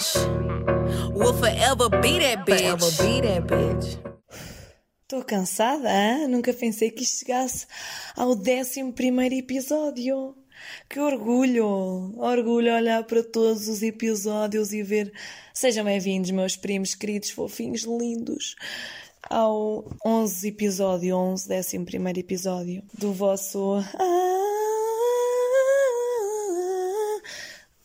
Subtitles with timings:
[0.00, 1.14] bitch.
[1.14, 2.58] Will forever be that bitch.
[2.58, 3.98] Forever be that bitch.
[5.02, 6.28] Estou cansada, hein?
[6.28, 7.66] nunca pensei que isto chegasse
[8.16, 10.36] ao 11 primeiro episódio.
[10.88, 12.14] Que orgulho!
[12.16, 15.12] Orgulho olhar para todos os episódios e ver.
[15.52, 18.54] Sejam bem-vindos, meus primos queridos, fofinhos, lindos,
[19.28, 23.82] ao 11 episódio, 11, 11 primeiro episódio do vosso.
[23.98, 24.29] Ah,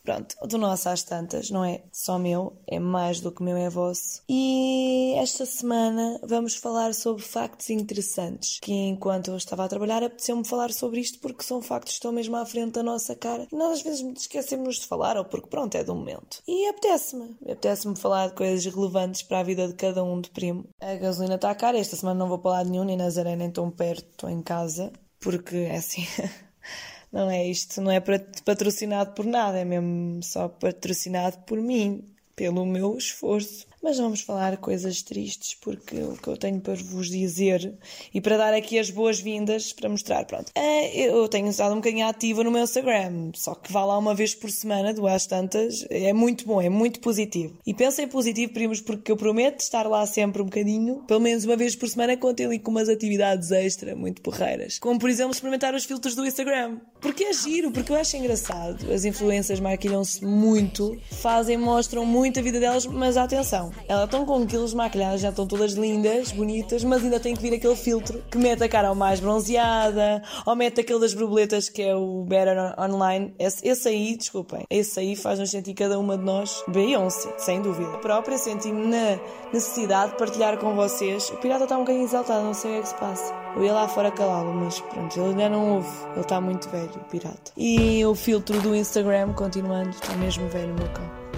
[0.06, 3.68] Pronto, do nosso às tantas, não é só meu, é mais do que meu, é
[3.68, 4.22] vosso.
[4.28, 10.46] E esta semana vamos falar sobre factos interessantes, que enquanto eu estava a trabalhar apeteceu-me
[10.46, 13.48] falar sobre isto porque são factos que estão mesmo à frente da nossa cara.
[13.50, 16.40] E nós às vezes esquecemos de falar, ou porque pronto, é do momento.
[16.46, 20.68] E apetece-me, apetece-me falar de coisas relevantes para a vida de cada um de primo.
[20.80, 23.72] A gasolina está cara, esta semana não vou para lado nenhum, nem Nazaré nem tão
[23.72, 26.06] perto, estou em casa, porque é assim...
[27.16, 27.98] Não é isto, não é
[28.44, 32.04] patrocinado por nada, é mesmo só patrocinado por mim,
[32.36, 33.66] pelo meu esforço.
[33.86, 37.72] Mas vamos falar coisas tristes, porque o que eu tenho para vos dizer
[38.12, 40.50] e para dar aqui as boas-vindas para mostrar, pronto.
[40.56, 44.12] É, eu tenho estado um bocadinho ativa no meu Instagram, só que vá lá uma
[44.12, 47.56] vez por semana, duas tantas, é muito bom, é muito positivo.
[47.64, 51.56] E pensem positivo, primos, porque eu prometo estar lá sempre um bocadinho, pelo menos uma
[51.56, 54.80] vez por semana, contem ali com umas atividades extra, muito porreiras.
[54.80, 56.80] Como, por exemplo, experimentar os filtros do Instagram.
[57.00, 58.92] Porque é giro, porque eu acho engraçado.
[58.92, 64.46] As influências maquilham-se muito, fazem, mostram muito a vida delas, mas atenção, elas estão com
[64.46, 68.38] quilos de já estão todas lindas, bonitas, mas ainda tem que vir aquele filtro que
[68.38, 73.34] mete a cara mais bronzeada, ou mete aquele das borboletas que é o Better Online.
[73.38, 77.94] Esse, esse aí, desculpem, esse aí faz-nos sentir cada uma de nós Beyoncé, sem dúvida.
[77.94, 79.18] A própria senti-me na
[79.52, 81.30] necessidade de partilhar com vocês.
[81.30, 83.34] O pirata está um bocadinho exaltado, não sei o que é que se passa.
[83.56, 85.88] Eu ia lá fora calá-lo, mas pronto, ele ainda não ouve.
[86.12, 87.52] Ele está muito velho, o pirata.
[87.56, 91.35] E o filtro do Instagram, continuando, está mesmo velho, meu cão.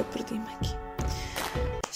[0.00, 0.90] Agora perdi-me aqui.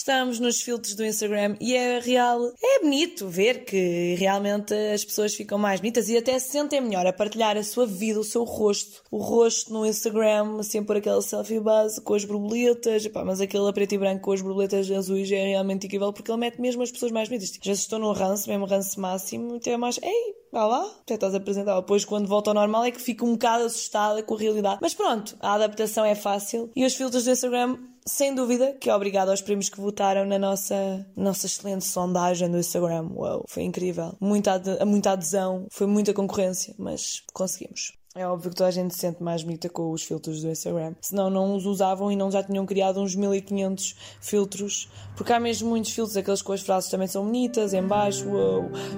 [0.05, 5.35] Estamos nos filtros do Instagram e é real, é bonito ver que realmente as pessoas
[5.35, 8.45] ficam mais bonitas e até se sentem melhor a partilhar a sua vida, o seu
[8.45, 13.41] rosto, o rosto no Instagram, assim por aquela selfie base com as borboletas, epá, mas
[13.41, 16.83] aquele preto e branco com as borboletas azuis é realmente incrível porque ele mete mesmo
[16.83, 17.59] as pessoas mais bonitas.
[17.63, 21.39] Já estou no ranço, mesmo ranço máximo, até mais, ei, vá lá, até estás a
[21.39, 21.81] apresentar.
[21.81, 24.81] Depois, quando volta ao normal, é que fico um bocado assustada com a realidade.
[24.83, 29.31] Mas pronto, a adaptação é fácil e os filtros do Instagram sem dúvida que obrigado
[29.31, 33.09] aos primos que votaram na nossa, nossa excelente sondagem do Instagram.
[33.15, 34.15] Uau, foi incrível.
[34.21, 37.93] Muita, muita adesão, foi muita concorrência, mas conseguimos.
[38.17, 40.95] É óbvio que toda a gente se sente mais bonita com os filtros do Instagram.
[41.01, 44.89] Senão não os usavam e não já tinham criado uns 1500 filtros.
[45.17, 48.25] Porque há mesmo muitos filtros, aqueles com as frases também são bonitas, em baixo,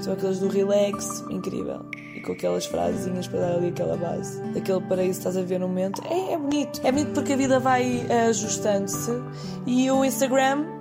[0.03, 1.81] são aqueles do relax, incrível.
[2.17, 4.41] E com aquelas frasezinhas para dar ali aquela base.
[4.57, 6.03] Aquele paraíso que estás a ver no momento.
[6.11, 6.81] É, é bonito.
[6.83, 9.13] É bonito porque a vida vai ajustando-se
[9.67, 10.77] e o Instagram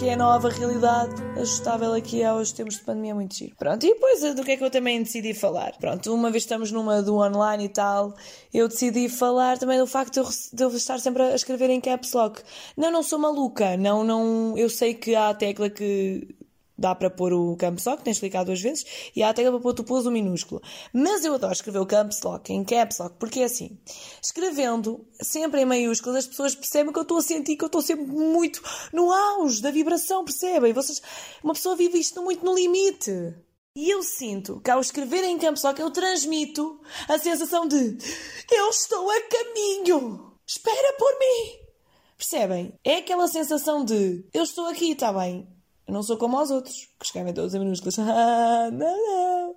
[0.00, 3.54] que é a nova realidade ajustável aqui aos tempos de pandemia é muito giro.
[3.58, 5.76] Pronto, e depois do que é que eu também decidi falar?
[5.78, 8.14] Pronto, uma vez estamos numa do online e tal,
[8.52, 10.22] eu decidi falar também do facto
[10.54, 12.40] de eu estar sempre a escrever em caps lock.
[12.78, 16.34] Não, não sou maluca, não, não, eu sei que há a tecla que
[16.80, 19.60] dá para pôr o caps lock, tens clicado duas vezes, e há a tecla para
[19.60, 20.62] pôr tu pôs o minúsculo.
[20.92, 23.78] Mas eu adoro escrever o caps lock em caps lock, porque é assim,
[24.22, 27.82] escrevendo sempre em maiúsculas, as pessoas percebem que eu estou a sentir que eu estou
[27.82, 30.72] sempre muito no auge da vibração, percebem?
[30.72, 31.02] Vocês,
[31.44, 33.34] uma pessoa vive isto muito no limite.
[33.76, 37.98] E eu sinto que ao escrever em caps lock eu transmito a sensação de
[38.50, 41.60] eu estou a caminho, espera por mim.
[42.16, 42.74] Percebem?
[42.84, 45.48] É aquela sensação de eu estou aqui, está bem,
[45.90, 47.98] eu não sou como os outros, que escrevem todos em minúsculas.
[47.98, 49.56] Ah, não, não.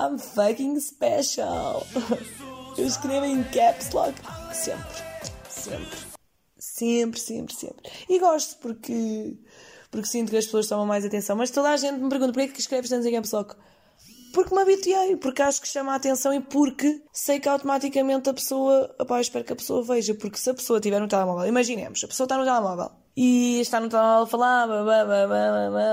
[0.00, 1.86] I'm fucking special.
[2.78, 4.14] Eu escrevo em caps lock.
[4.54, 4.82] Sempre.
[5.48, 5.98] Sempre.
[6.58, 7.92] Sempre, sempre, sempre.
[8.08, 9.36] E gosto porque,
[9.90, 11.36] porque sinto que as pessoas tomam mais atenção.
[11.36, 13.54] Mas toda a gente me pergunta porquê é que escreves tanto em caps lock?
[14.34, 18.34] Porque me habituei, porque acho que chama a atenção e porque sei que automaticamente a
[18.34, 18.94] pessoa.
[18.98, 20.12] Opá, espero que a pessoa veja.
[20.14, 23.78] Porque se a pessoa estiver no telemóvel, imaginemos, a pessoa está no telemóvel e está
[23.78, 24.68] no telemóvel a falar,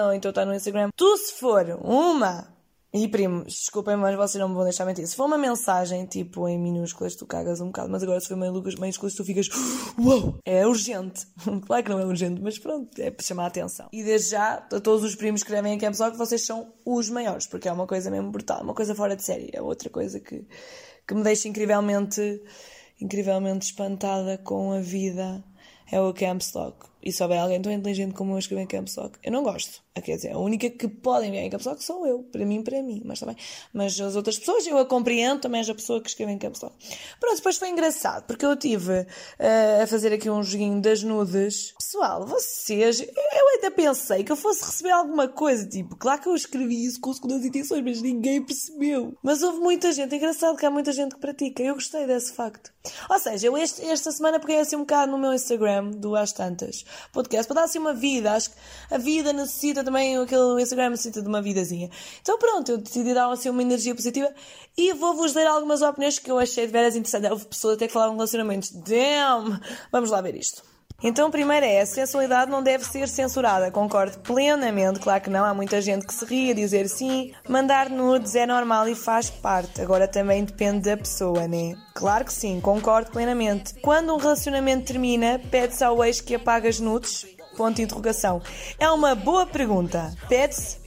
[0.08, 0.90] ou então está no Instagram.
[0.96, 2.52] Tu, se for uma.
[2.94, 5.08] E primos, desculpem, mas vocês não me vão deixar mentir.
[5.08, 8.34] Se for uma mensagem, tipo, em minúsculas, tu cagas um bocado, mas agora se for
[8.36, 9.48] em maiúsculas, tu ficas,
[9.98, 11.26] uau, é urgente.
[11.66, 13.88] claro que não é urgente, mas pronto, é para chamar a atenção.
[13.94, 17.10] E desde já, a todos os primos que escrevem em Campos que vocês são os
[17.10, 19.50] maiores, porque é uma coisa mesmo brutal, uma coisa fora de série.
[19.54, 20.46] É outra coisa que,
[21.08, 22.44] que me deixa incrivelmente,
[23.00, 25.42] incrivelmente espantada com a vida.
[25.90, 28.96] É o Campstock e se houver alguém tão inteligente como eu a escrever em caps
[28.96, 29.82] lock, eu não gosto.
[29.94, 32.20] Ah, quer dizer, a única que pode enviar em caps lock sou eu.
[32.24, 33.02] Para mim, para mim.
[33.04, 33.36] Mas também.
[33.74, 36.62] Mas as outras pessoas eu a compreendo, também és a pessoa que escreve em caps
[36.62, 36.74] lock.
[37.20, 41.74] Pronto, depois foi engraçado, porque eu tive uh, a fazer aqui um joguinho das nudes.
[41.78, 43.02] Pessoal, vocês.
[43.02, 47.02] Eu ainda pensei que eu fosse receber alguma coisa, tipo, claro que eu escrevi isso
[47.02, 49.14] com segundas intenções, mas ninguém percebeu.
[49.22, 51.62] Mas houve muita gente, engraçado que há muita gente que pratica.
[51.62, 52.72] Eu gostei desse facto.
[53.10, 56.32] Ou seja, eu este, esta semana peguei assim um bocado no meu Instagram do Às
[56.32, 58.34] Tantas podcast para dar assim uma vida.
[58.34, 58.56] Acho que
[58.90, 61.90] a vida necessita também, aquele Instagram necessita de uma vidazinha.
[62.22, 64.34] Então pronto, eu decidi dar assim uma energia positiva
[64.78, 67.30] e vou-vos ler algumas opiniões que eu achei de veras interessantes.
[67.30, 68.72] Houve pessoas até que falaram de relacionamentos.
[68.72, 69.60] Damn!
[69.92, 70.72] Vamos lá ver isto.
[71.04, 73.72] Então, a primeira é: a sensualidade não deve ser censurada.
[73.72, 75.44] Concordo plenamente, claro que não.
[75.44, 77.34] Há muita gente que se ri a dizer sim.
[77.48, 79.82] Mandar nudes é normal e faz parte.
[79.82, 81.76] Agora também depende da pessoa, né?
[81.96, 83.74] Claro que sim, concordo plenamente.
[83.82, 87.26] Quando um relacionamento termina, pede-se ao ex que apague as nudes?
[87.62, 88.42] Ponto de interrogação.
[88.80, 90.12] É uma boa pergunta.
[90.28, 90.80] Pede-se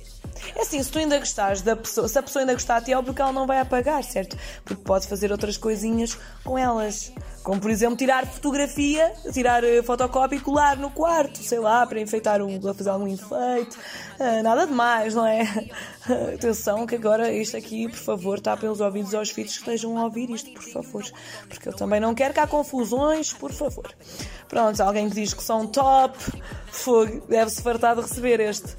[0.55, 2.93] é assim, se tu ainda gostares da pessoa, se a pessoa ainda gostar de ti,
[2.93, 4.37] é óbvio que ela não vai apagar, certo?
[4.65, 7.13] Porque pode fazer outras coisinhas com elas.
[7.43, 12.01] Como, por exemplo, tirar fotografia, tirar uh, fotocópia e colar no quarto, sei lá, para
[12.01, 13.77] enfeitar um, para fazer algum enfeite.
[14.19, 15.43] Uh, nada demais, não é?
[16.35, 20.05] Atenção que agora isto aqui, por favor, tapem os ouvidos aos filhos que estejam a
[20.05, 21.05] ouvir isto, por favor.
[21.47, 23.95] Porque eu também não quero que há confusões, por favor.
[24.49, 26.17] Pronto, alguém que diz que são top,
[26.69, 28.75] fogo, deve-se fartar de receber este.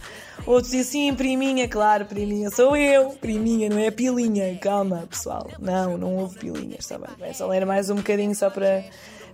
[0.46, 3.10] Outros dizem sim, priminha, claro, priminha sou eu.
[3.12, 4.58] Priminha, não é pilinha.
[4.60, 5.50] Calma, pessoal.
[5.60, 7.34] Não, não houve pilinhas, está bem.
[7.34, 8.84] Só ler mais um bocadinho só para.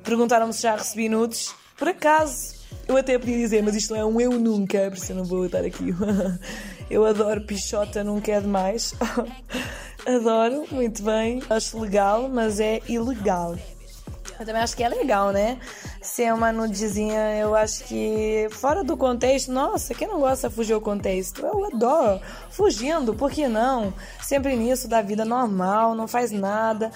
[0.04, 1.54] Perguntaram-me se já recebi nudes.
[1.78, 2.56] Por acaso,
[2.88, 5.26] eu até podia dizer, mas isto não é um eu nunca, por isso eu não
[5.26, 5.94] vou estar aqui.
[6.90, 8.94] eu adoro pichota, nunca é demais.
[10.06, 11.42] adoro, muito bem.
[11.50, 13.56] Acho legal, mas é ilegal.
[14.40, 15.60] Eu também acho que é legal, né?
[16.02, 20.74] Ser uma nudezinha, eu acho que fora do contexto, nossa, quem não gosta de fugir
[20.74, 21.46] ao contexto?
[21.46, 22.20] Eu adoro.
[22.50, 23.94] Fugindo, por que não?
[24.20, 26.92] Sempre nisso da vida normal, não faz nada.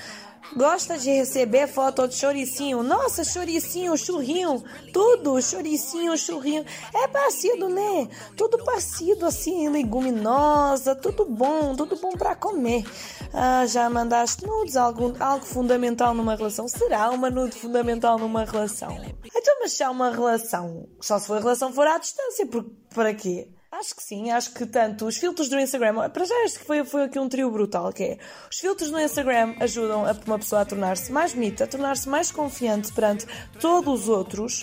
[0.53, 2.83] Gosta de receber foto de choricinho?
[2.83, 4.63] Nossa, choricinho, churrinho,
[4.93, 6.63] tudo, choricinho, churrinho.
[6.93, 8.07] É parecido, né?
[8.37, 12.85] Tudo parecido, assim, leguminosa, tudo bom, tudo bom para comer.
[13.33, 14.77] Ah, já mandaste nudes?
[14.77, 16.67] Algo, algo fundamental numa relação?
[16.67, 18.94] Será uma nude fundamental numa relação?
[19.23, 22.63] Então, mas se há uma relação, só se for a relação for à distância, por,
[22.93, 23.49] para quê?
[23.71, 26.85] Acho que sim, acho que tanto os filtros do Instagram, para já este que foi,
[26.85, 28.17] foi aqui um trio brutal, que é
[28.49, 32.31] os filtros do Instagram ajudam a uma pessoa a tornar-se mais bonita, a tornar-se mais
[32.31, 33.25] confiante perante
[33.59, 34.61] todos os outros.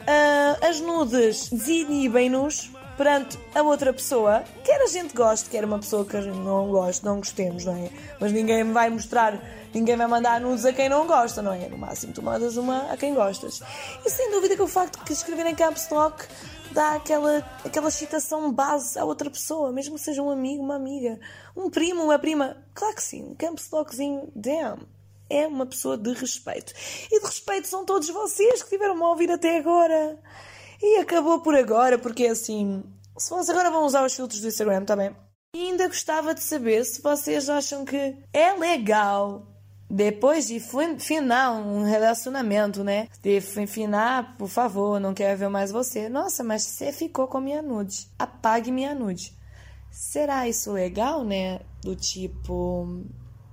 [0.00, 6.04] Uh, as nudes desinibem-nos perante a outra pessoa, quer a gente goste, quer uma pessoa
[6.04, 7.90] que a gente não goste, não gostemos, não é?
[8.18, 9.40] Mas ninguém vai mostrar,
[9.72, 11.68] ninguém vai mandar nudes a quem não gosta, não é?
[11.68, 13.60] No máximo tu mandas uma a quem gostas.
[14.04, 16.26] E sem dúvida que o facto de escrever em caps lock
[16.72, 21.18] dá aquela, aquela excitação base à outra pessoa, mesmo que seja um amigo, uma amiga,
[21.56, 22.56] um primo, uma prima.
[22.74, 24.86] Claro que sim, um campus lockzinho, damn,
[25.28, 26.72] é uma pessoa de respeito.
[27.10, 30.18] E de respeito são todos vocês que tiveram-me a ouvir até agora.
[30.82, 32.82] E acabou por agora, porque assim,
[33.18, 35.14] se vocês agora vão usar os filtros do Instagram, tá bem?
[35.54, 39.56] E ainda gostava de saber se vocês acham que é legal
[39.88, 40.60] depois de
[40.98, 43.08] finar um relacionamento, né?
[43.22, 46.08] De finar, por favor, não quero ver mais você.
[46.08, 48.08] Nossa, mas você ficou com minha nude.
[48.18, 49.32] Apague minha nude.
[49.90, 51.60] Será isso legal, né?
[51.82, 53.04] Do tipo.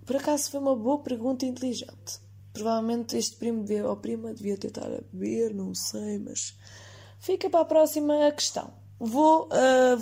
[0.05, 2.19] Por acaso foi uma boa pergunta inteligente.
[2.51, 6.57] Provavelmente este primo ou prima devia tentar a beber, não sei, mas.
[7.24, 8.74] Fica para a próxima questão.
[9.00, 9.98] Vou uh,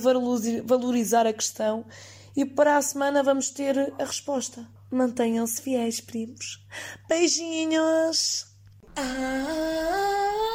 [0.65, 1.85] valorizar a questão
[2.35, 4.67] e para a semana vamos ter a resposta.
[4.89, 6.65] Mantenham-se fiéis, primos.
[7.07, 8.47] Beijinhos!
[8.95, 10.50] Ah,